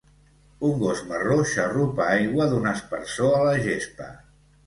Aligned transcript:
Un 0.69 0.79
gos 0.83 1.01
marró 1.09 1.35
xarrupa 1.51 2.07
aigua 2.15 2.49
d'un 2.53 2.65
aspersor 2.71 3.37
a 3.41 3.43
la 3.51 3.55
gespa. 3.67 4.09